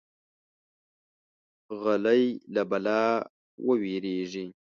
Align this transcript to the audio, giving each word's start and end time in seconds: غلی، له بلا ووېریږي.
غلی، 1.81 2.23
له 2.53 2.61
بلا 2.69 3.01
ووېریږي. 3.65 4.45